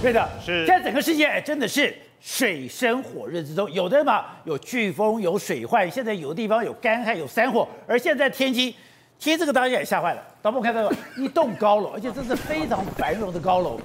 [0.00, 3.70] 对的，是现在整个世界哎，真的是水深火热之中。
[3.72, 7.66] 有的嘛有飓风，有水患，现在有的地方有干旱，有山火。
[7.86, 8.72] 而现在天津，
[9.18, 10.22] 其实这个大家也吓坏了。
[10.40, 13.80] 导播看到一栋高楼，而且这是非常繁荣的高楼。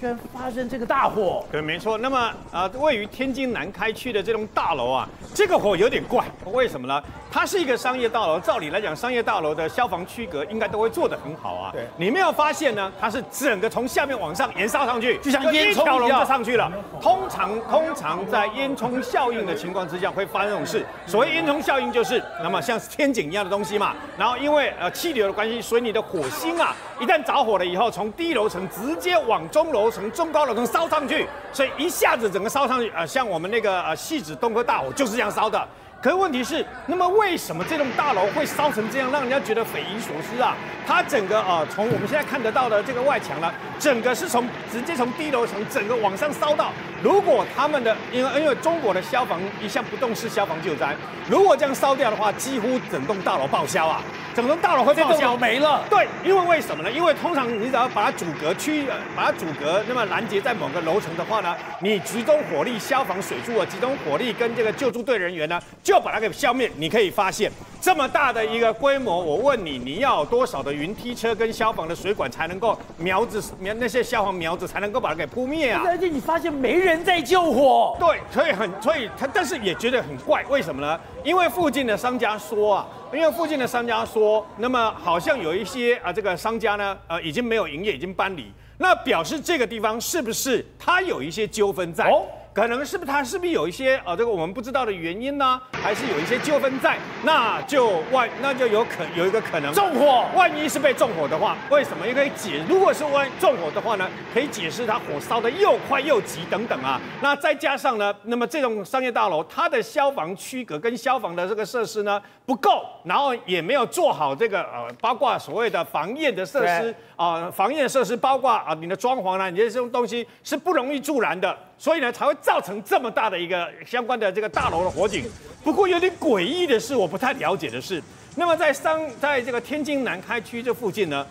[0.00, 1.98] 居然发生这个大火，对，没错。
[1.98, 2.16] 那么
[2.52, 7.02] 啊、呃，位于天津南开区的这栋大楼啊，这个火有点怪，为什么呢？
[7.32, 11.72] 它是一个商业大楼，照理来讲，商业大楼的消防区隔应该都会做得很好啊。
[11.72, 12.92] 对，你没有发现呢？
[13.00, 16.70] 它是整个从下面往上延烧上去，就像烟囱一样就上去了。
[17.02, 20.86] 通常，通常在烟囱效应的情况之下会发生这种事。
[21.06, 23.96] 所谓烟囱效应，就是那么像天井一样的东西嘛。
[24.16, 29.88] 然后因为呃气流的关系，所以你的火星啊，一旦着火了以后，从低楼层直接往中楼。
[29.90, 35.66] 层中高楼层烧上去，所以一下子整个烧上去，呃，像我们那个呃戏子东科大火就是这样烧的。
[36.00, 40.54] 可是问题是，那么为什么这栋大楼会烧成这样，让人家觉得匪夷所思啊？
[40.86, 46.70] 它整个呃，从我们现在看得到的这个外墙呢，整个是从直接从低楼层整个往上烧到。
[47.02, 50.94] 如果他们的，因为因为中国的消防一向不重视消防救灾，
[51.28, 54.00] 如果这样烧掉的话，几乎整栋大楼报销啊，
[54.34, 55.84] 整栋大楼会报销没了。
[55.90, 56.90] 对，因为为什么呢？
[56.90, 65.60] 因为通常你只要把它阻隔区，把它阻隔，那么拦截在某个楼层的话呢，你集中火力，消防水柱啊，集中火力跟这个救助队人员呢。
[65.88, 66.70] 就把它给消灭。
[66.76, 67.50] 你可以发现，
[67.80, 75.82] 这么大的一个规模，我问你，你要有多少的云梯车跟消防的水管才能够苗子苗那些消防苗子才能够把它给扑灭啊？
[75.86, 77.96] 而且你发现没人在救火。
[77.98, 81.00] 对，所以很，所以他但是也觉得很怪，为什么呢？
[81.24, 92.04] 因为附近的商家说啊，因为附近的商家说，那么好像有一些啊，这个商家呢，呃，已经没有营业，已经搬离，那表示这个地方是不是它有一些纠纷在？
[92.04, 92.24] 哦
[92.58, 95.60] 可能是不是他是不是有一些呃这个我们不知道的原因呢？
[95.80, 96.98] 还是有一些纠纷在？
[97.22, 100.26] 那就万那就有可有一个可能纵火。
[100.34, 102.60] 万一是被纵火的话，为什么也可以解？
[102.68, 107.00] 如果是万纵火的话呢，可以解释它火烧的又快又急等等啊。
[107.22, 121.56] 那再加上呢，那么这种商业大楼它的消防区隔跟消防的这个设施呢不够，然后也没有做好这个呃包括所谓的防焰的设施啊、呃，防焰设施包括啊你的装潢啊，你这些东西是不容易助燃的。
[121.80, 125.30] 所以呢，才会造成这么大的一个相关的这个大楼的火警。
[125.62, 128.02] 不过有点诡异的是，我不太了解的是，
[128.36, 131.26] 那么在商在这个天津南开区这附近呢，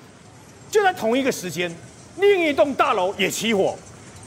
[0.70, 1.76] 就在同一个时间，
[2.18, 3.76] 另一栋大楼也起火，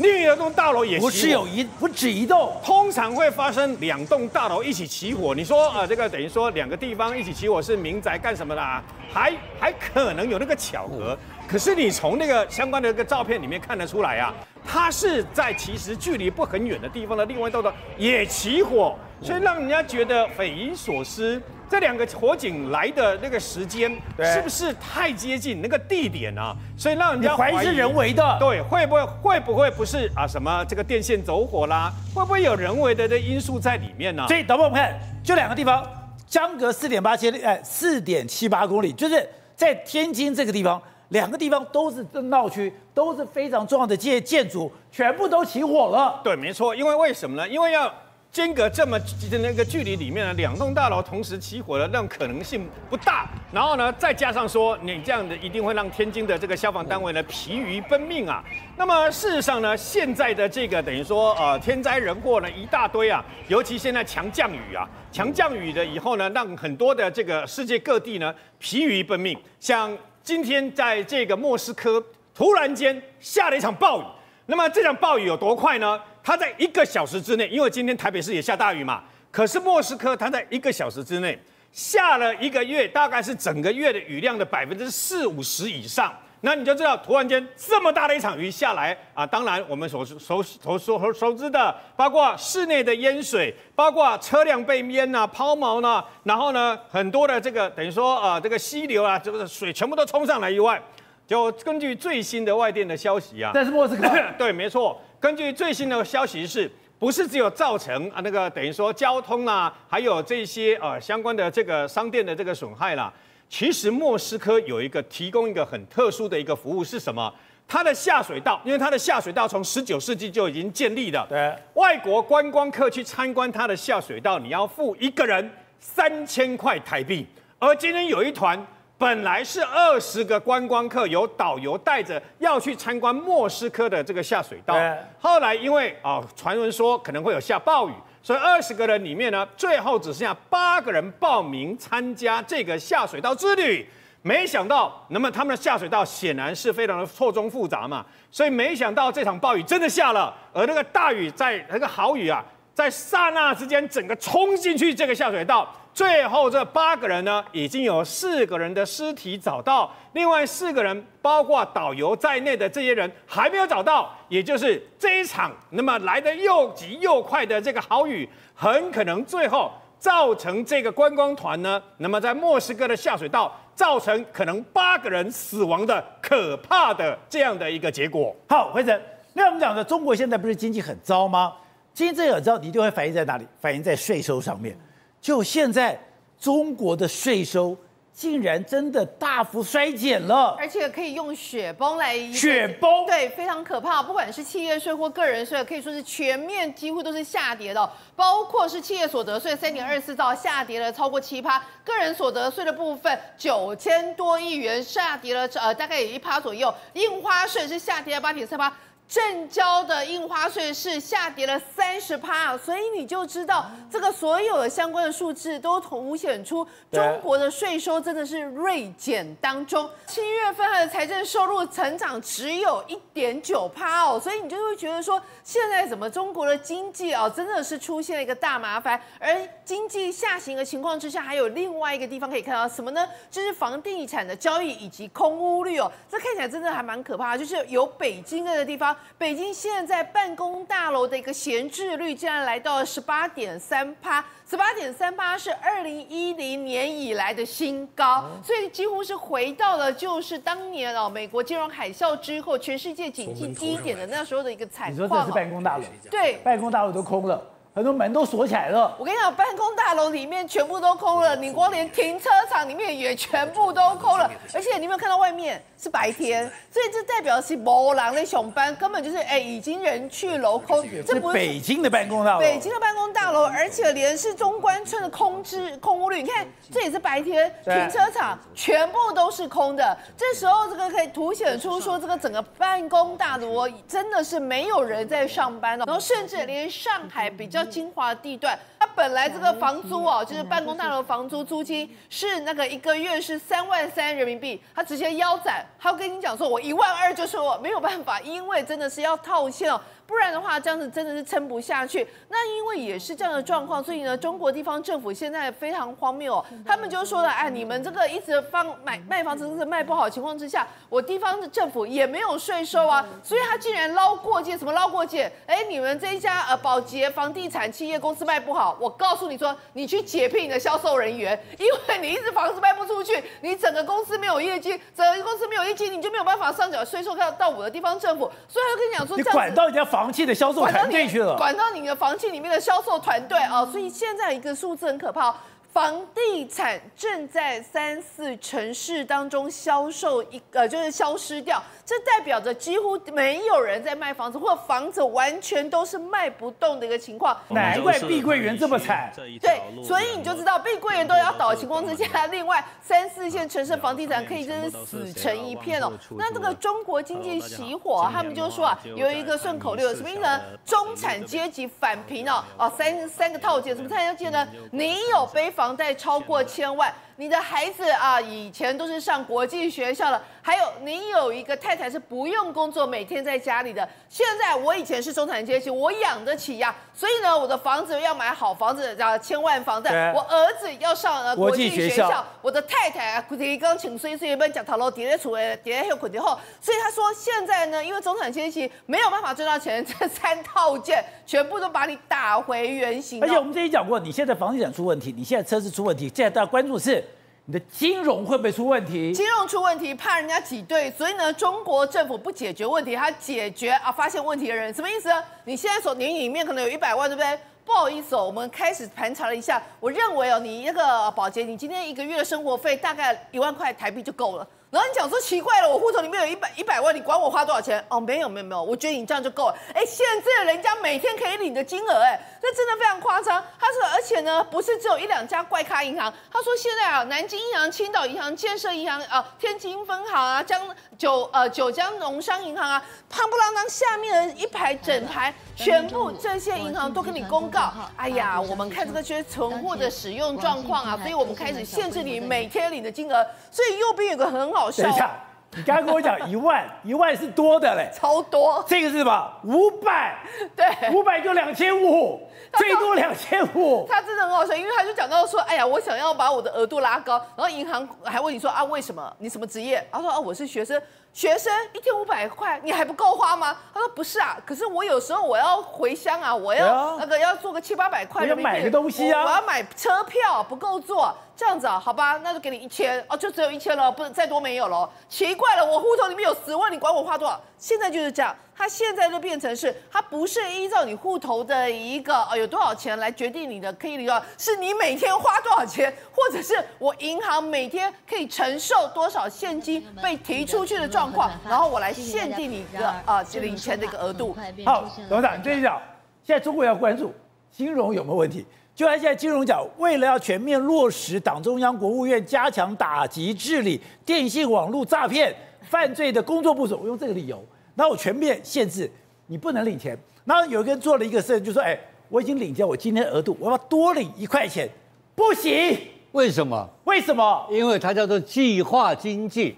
[0.00, 1.10] 另一栋大楼也起火。
[1.10, 5.34] 不是有一不止一栋，通常会发生两栋大楼一起起火。
[5.34, 8.82] 你说啊，这个等于说两个地方一起起火是民宅干什么的啊？
[9.12, 11.16] 还还可能有那个巧合。
[11.46, 14.34] 可是你从那个相关的一个照片里面看得出来啊。
[14.64, 21.40] 它是在其实距离不很远的地方的另外一栋楼也起火，所以让人家觉得匪夷所思。
[21.68, 23.88] 这两个火警来的那个时间
[24.18, 26.52] 是不是太接近那个地点啊？
[26.76, 28.36] 所以让人家怀疑，是人为的。
[28.40, 30.26] 对，会不会会不会不是啊？
[30.26, 31.92] 什么这个电线走火啦？
[32.12, 34.26] 会不会有人为的的因素在里面呢？
[34.26, 35.86] 所以导播我们看，就两个地方，
[36.26, 40.82] 相隔四点八千里，哎，四点七八公里，就是在天津这个地方。
[41.10, 46.20] 两个地方都是闹区，都是非常重要的建建筑，全部都起火了。
[46.22, 46.74] 对，没错。
[46.74, 47.48] 因为为什么呢？
[47.48, 47.92] 因为要
[48.32, 53.28] 间隔这么的那个距离里面呢，两栋大楼同时起火的那种可能性不大。
[53.52, 58.44] 然后呢，再加上说你这样的一定会让天津的这个消防单位呢疲于奔命啊。
[58.76, 69.96] 那么事实上呢，现在的这个等于说呃天灾人祸呢一大堆啊，尤其现在强降雨啊，强降雨的以后呢，让很多的这个世界各地呢疲于奔命，像。
[70.22, 72.00] 今天在这个莫斯科
[72.34, 74.04] 突然间下了一场暴雨，
[74.46, 75.98] 那么这场暴雨有多快呢？
[76.22, 81.38] 它在一个小时之内，因为今天台北市也下大雨嘛，可是莫斯科它在一个小时之内
[81.72, 86.12] 下了一个月，大概是整个月的雨量的百分之四五十以上。
[86.42, 89.26] 那你就知道，突然间这么大的一场雨下来啊！
[89.26, 100.82] 当然，我们所熟熟熟熟知的，包括室内的淹水，包括车辆被淹呐、抛锚呢，然后呢，很多的这个等于说啊，这个溪流啊，这个水全部都冲上来以外，
[101.26, 104.08] 就根据最新的外电的消息啊，但是莫斯科，
[104.38, 104.98] 对，没错。
[105.20, 113.12] 根据最新的消息是，不是只有造成啊那个等于说交通啊，还有这些呃相关的这个商店的这个损害啦。
[113.46, 117.30] 其实莫斯科有一个提供一个很特殊的一个服务是什么？
[117.68, 121.26] 它的下水道，因为它的下水道从十九世纪就已经建立了。
[121.28, 127.26] 对，外国观光客去参观它的下水道，你要付一个人三千块台币。
[127.58, 128.58] 而今天有一团，
[129.00, 134.76] 本来是二十个观光客由导游带着要去参观莫斯科的这个下水道，
[135.18, 137.92] 后来因为啊传闻说可能会有下暴雨。
[138.22, 143.88] 所以二十个人里面呢，最后只剩下八个人报名参加这个下水道之旅。
[144.20, 152.44] 没想到，那么他们的下水道显然是非常的错综复杂嘛，所以没想到这场暴雨真的下了，而那个大雨在那个豪雨啊，
[152.74, 155.74] 在刹那之间整个冲进去这个下水道。
[156.00, 178.34] 最后这八个人呢，已经有四个人的尸体找到，另外四个人，包括导游在内的这些人还没有找到，也就是这一场那么来的又急又快的这个豪雨，很可能最后造成这个观光团呢，那么在墨西哥的下水道造成可能八个人死亡的可怕的这样的一个结果。
[178.48, 178.98] 好，回成，
[179.34, 181.52] 那我们讲的中国现在不是经济很糟吗？
[181.92, 183.46] 经济很糟，你就会反映在哪里？
[183.60, 184.74] 反映在税收上面。
[185.20, 185.98] 就现在，
[186.40, 187.76] 中国的税收
[188.12, 194.02] 竟然真的大幅衰减了，而且可以用雪崩来雪崩，对，非常可怕。
[194.02, 208.72] 不管是企业税或个人税，可以说是全面几乎都是下跌的，包括是企业所得税三点二四兆下跌了超过七趴，个人所得税的部分九千多亿元下跌了呃大概有一趴左右，印花税是下跌了八点三趴。
[209.10, 219.90] 证交的印花税是下跌了三十趴，所以你就知道这个所有的相关的数字都凸显出中国的税收真的是锐减当中。
[220.06, 233.04] 七月份它的财政收入成长只有一点九趴哦，所以你就会觉得说，现在怎么中国的经济哦真的是出现了一个大麻烦，而经济下行的情况之下，还有另外一个地方可以看到什么呢？
[233.28, 238.96] 就是房地产的交易以及空屋率哦，这看起来真的还蛮可怕的，就是有北京那个地方。
[239.18, 254.92] 北京现在办公大楼的一个闲置率竟然来到了十八点三趴，十八点三趴是二零一零年以来的新高，所以几乎是回到了就是当年哦美国金融海啸之后全世界经济低点的那时候的一个惨况。
[254.92, 255.84] 你说这是办公大楼？
[256.10, 257.42] 对，办公大楼都空了。
[257.72, 258.94] 很多门都锁起来了。
[258.98, 264.28] 我跟你讲，办公大楼里面全部都空了，你光连停车场里面也全部都空了。
[264.52, 266.50] 而且你有没有看到外面是白天？
[266.68, 270.84] 所以这代表是没人在上班，根本就是哎，已经人去楼空。
[271.06, 272.40] 这不是北京的办公大楼。
[272.40, 279.96] 北京的办公大楼，而且连是中关村的空置空屋率，你看这也是白天，停车场全部都是空的。
[280.16, 285.84] 这时候这个可以凸显出说，这个整个办公大楼真的是没有人在上班了。
[285.86, 287.59] 然后甚至连上海比较。
[287.64, 299.80] 精华地段，它本来这个房租哦，就是办公大楼房租租金是那个一个月是三万三人民币，他直接腰斩，他跟你讲说，我一万二就说我没有办法，因为真的是要套现哦。
[300.10, 302.04] 不然的话，这样子真的是撑不下去。
[302.28, 306.44] 那因为也是这样的状况，所以呢，中国地方政府现在非常荒谬哦。
[306.66, 315.30] 他们就说了，哎，你们这个一直放买卖房子是卖不好情况之下，我地方的政府也没有税收啊，所以他竟然捞过界，什么捞过界？
[315.46, 328.28] 哎，你们这一家呃保洁房地产企业公司卖不好，我告诉你说，你去解聘你的销售人员，因为你一直房子卖不出去，你整个公司没有业绩，整个公司没有业绩，你就没有办法上缴税收到到我的地方政府。
[328.48, 329.99] 所以他就跟你讲说，你管到人家房。
[330.00, 335.34] 房企的销售团队去了，管到你的房企里面的销售团队啊，所以现在一个数字很可怕。
[335.74, 347.36] 房地产正在三四城市当中销售一呃，就是消失掉，这代表着几乎没有人在卖房子，或房子完全都是卖不动的一个情况。
[347.48, 349.12] 难怪碧桂园这么惨。
[349.40, 355.90] 对，所以你就知道碧桂园都要倒的情况之下， 另外三四线城市房地产可以真是死成一片哦。
[356.10, 360.40] 那这个中国经济熄火，他们就说啊，有一个顺口溜，什么意思呢？
[360.64, 364.46] 中产阶级返贫哦，哦，三三个套件，什么套件呢？
[364.70, 366.94] 你有背房贷超过千万。
[367.16, 373.86] 你的孩子啊，以前都是上国际学校的，还有你有一个太太是不用工作，每天在家里的。
[374.08, 380.12] 现在我以前是中产阶级，我养得起呀，所以呢，我的房子要买好房子，啊，千万房贷。
[380.12, 386.38] 我儿子要上呃国际学校，我的太太啊，提刚请岁岁一讲塔罗叠在出来，叠在后捆后。
[386.60, 393.22] 所以他说现在呢，因为中产阶级没有办法赚到钱，这三套件全部都把你打回原形。
[393.22, 397.04] 而且我们之前讲过，你现在房地产出问题，你现在车子出问题，现在大家关注是。
[397.50, 399.12] 你的金融会不会出问题？
[399.12, 405.10] 金融出问题，怕人家挤兑，所以呢，中国政府不解决问题，他解决啊发现问题的人，什么意思？
[405.44, 407.36] 你现在所你里面可能有一百万，对不对？
[407.64, 414.46] 不好意思哦，我们开始盘查了一下，我认为哦，你那个保洁，你今天一个月的生活费大概一万块台币就够了。
[414.70, 417.84] 然后你讲说奇怪了，我户头里面有一百一百万，你管我花多少钱？
[417.88, 419.54] 哦，没有没有没有，我觉得你这样就够了。
[419.74, 423.44] 哎，现在人家每天可以领的金额，哎，这真的非常夸张。
[423.58, 426.12] 他说，而且呢，不是只有一两家怪咖银行。
[426.32, 430.62] 他说现在啊，南京银行、青岛银行、建设银行啊、天津分行啊、江
[430.96, 443.26] 九呃九江农商银行啊，胖不啷当下面的一排整排，全部这些银行都跟你公告，哎呀，我们看这个些存货的使用状况啊，所以我们开始限制你每天领的金额。
[443.50, 444.59] 所以右边有个很好。
[444.68, 445.10] 等一下，
[445.52, 448.64] 你刚刚跟我讲一万， 一万是多的嘞，超多。
[448.66, 449.32] 这个是什么？
[449.44, 450.18] 五百，
[450.56, 453.86] 对，五百就两千五，最多两千五。
[453.90, 459.12] 他真的很好笑，因为他就讲到说，哎呀，我想要把我的额度拉高，然后银行还问你说啊，为什么？
[459.18, 459.86] 你什么职业？
[459.90, 460.80] 他说啊，我是学生。
[461.12, 463.56] 学生一千五百块，你还不够花吗？
[463.74, 474.86] 他说不是啊，可是我有时候我要回乡啊，我要那个要做个七八百块，要买个东西啊，我要买车票不够坐，这样子啊，好吧，那就给你一千哦，就只有一千了，不能再多没有了。
[475.08, 477.40] 奇怪了，我户头里面有十万，你管我花多少？
[477.56, 478.36] 现在就是这样。
[478.54, 494.36] 它现在就变成是，它不是依照你户头的一个呃有多少钱来决定你的可以领到，是你每天花多少钱，或者是我银行每天可以承受多少现金被提出去的状况，然后我来限定你的啊领钱的一个额度。
[494.66, 495.80] 好，董事长，你这一讲，
[496.22, 497.14] 现在中国要关注
[497.50, 498.44] 金融有没有问题？
[498.80, 507.44] 就按现在金融讲，为了要全面落实党中央、国务院加强打击治理电信网络诈骗犯罪的工作部署，我用这个理由。
[507.74, 508.90] 那我全面限制
[509.26, 509.94] 你不能领钱。
[510.24, 514.66] 然后有一个人做了一个事，就说：“哎，我已经领掉我今天额度，我要多领一块钱，
[515.14, 515.76] 不行。
[516.12, 516.66] 为什么？
[516.84, 517.46] 为什么？
[517.50, 519.56] 因为它叫做计划经济。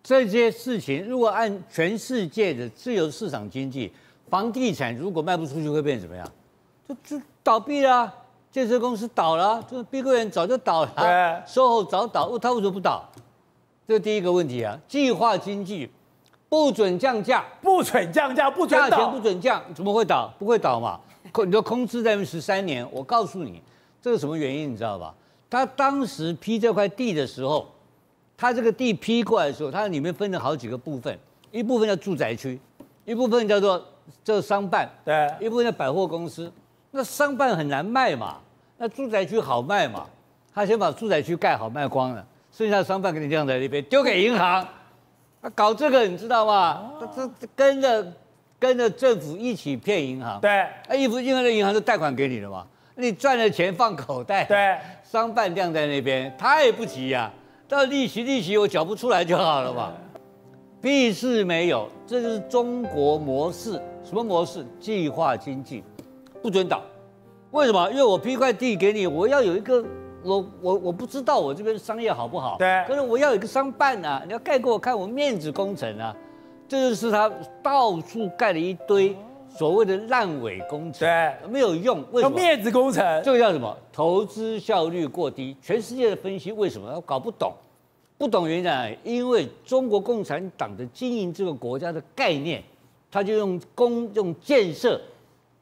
[0.00, 3.90] 这些事情如果按全世界的自由市场经济，
[4.28, 6.32] 房地产如果卖不出去会变成怎么样？
[6.88, 8.12] 就就倒闭了，
[8.50, 13.08] 建设公司倒了，就碧桂园早就倒了，对，SOHO 早倒，他为什么不倒？
[13.86, 15.90] 这是第一个问题啊，计划经济。
[16.48, 20.30] 不准降价，不准降价，不准倒，价钱不准降，怎么会倒？
[20.38, 21.00] 不会倒嘛？
[21.32, 23.62] 空，你说空置在那十三年，我告诉你，
[24.02, 25.14] 这是什么原因，你知道吧？
[25.48, 27.66] 他当时批这块地的时候，
[28.36, 31.18] 他这个地批过来的时候，它里面分了好几个部分，
[31.50, 32.60] 一部分叫住宅区，
[33.06, 33.82] 一部分叫做
[34.22, 36.52] 这个商办，对，一部分叫百货公司。
[36.92, 38.36] 那商办很难卖嘛，
[38.76, 40.06] 那住宅区好卖嘛？
[40.54, 44.64] 他先把住宅区盖好卖光了，剩下的商办给你晾在那边，丢给银行。
[45.40, 46.92] 他搞这个你知道吗？
[47.00, 48.12] 他这跟着
[48.58, 50.38] 跟着政府一起骗银行。
[50.40, 54.44] 对，啊，一不因为那银行是贷款给你了嘛，你赚了钱放口袋。
[54.44, 57.32] 对，商办晾在那边，他也不急呀，
[57.66, 59.92] 到利息利息我缴不出来就好了嘛。
[60.82, 63.80] 屁事没有，这就是中国模式。
[64.04, 64.66] 什么模式？
[64.78, 65.82] 计划经济，
[66.42, 66.82] 不准倒。
[67.52, 67.90] 为什么？
[67.90, 69.84] 因为我批块地给你，我要有一个。
[70.24, 76.14] 我我我不知道我这边商业好不好，对，可是我要有一个商办啊，你要盖给我看，我面子工程啊，
[76.68, 77.28] 这就是他
[77.60, 79.16] 到处盖了一堆
[79.48, 82.36] 所谓的烂尾工程，对，没有用，为什么？
[82.36, 83.76] 面子工程，这个叫什么？
[83.92, 85.56] 投资效率过低。
[85.60, 86.88] 全世界的分析为什么？
[86.94, 87.52] 他搞不懂，
[88.16, 92.62] 不懂原因在，因为中国共产党的经营这个国家的概念，
[93.10, 95.00] 他就用公用建设，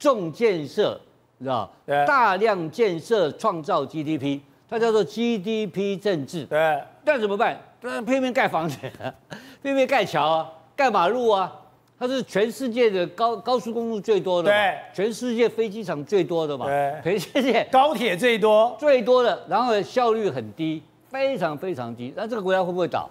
[0.01, 1.01] 重建设，
[1.39, 1.71] 你知道？
[1.87, 4.41] 对，大量建设创造 GDP。
[4.69, 7.61] 它叫做 GDP 政治，对，那怎么办？
[7.81, 8.79] 那偏偏盖房子，
[9.61, 11.53] 偏偏盖桥啊，盖马路啊，
[11.99, 22.15] 它是全世界的高高速公路最多的，对，全世界飞机场最多的嘛，对，全世界高铁最多最多的，然后效率很低，非常非常低。
[22.17, 23.11] 那这个国家会不会倒？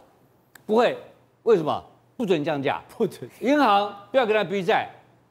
[0.65, 0.97] 不会，
[1.43, 1.83] 为什么？
[2.15, 4.87] 不准降价，不准，银行不要跟他逼债，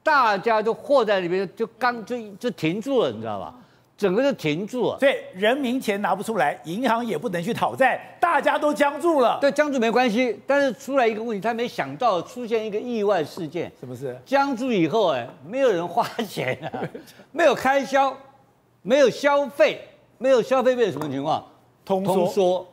[0.09, 3.55] 大家就和在里面，就刚就就停住了，你知道吧？
[3.95, 9.37] 整个就停住了，所以人民钱拿不出来，银行也不能去讨债，大家都僵住了。
[9.39, 13.71] 对，僵住没关系，但是出来一个问题，他没想到出现一个意外事件。
[13.79, 14.19] 是不是？
[14.25, 16.81] 僵住以后，哎，没有人花钱啊，
[17.31, 18.17] 没有开销，
[18.81, 19.79] 没有消费，
[20.17, 21.45] 没有消费变成什么情况？
[21.85, 22.67] 通通缩，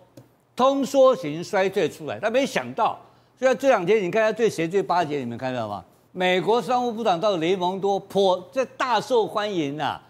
[0.55, 2.17] 通缩型衰退出来。
[2.17, 2.97] 他没想到，
[3.37, 5.17] 所以这两天你看他对谁最巴结？
[5.17, 5.83] 你们看到吗？
[6.17, 10.01] 美国商务部长到雷蒙多，坡这大受欢迎啊。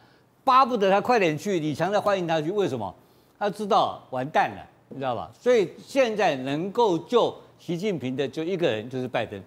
[0.44, 2.52] 巴不得他快点去，李强在欢迎他去。
[2.52, 2.94] 为什么？
[3.40, 5.32] 他知道完蛋了，你知道吧？
[5.34, 9.42] 所以现在能够救习近平的就一个人，就是拜登。